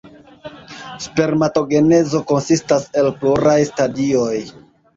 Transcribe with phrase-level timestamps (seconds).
[1.03, 4.35] Spermatogenezo konsistas el pluraj stadioj.